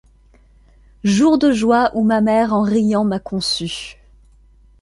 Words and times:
Jour 1.03 1.37
de 1.37 1.51
joie 1.51 1.91
où 1.93 2.03
ma 2.03 2.21
mère 2.21 2.55
en 2.55 2.63
riant 2.63 3.03
m’a 3.05 3.19
conçu! 3.19 3.97